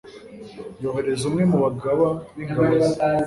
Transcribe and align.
yohereza 0.81 1.23
umwe 1.29 1.43
mu 1.51 1.57
bagaba 1.63 2.07
b'ingabo 2.35 2.75
ze 2.85 2.95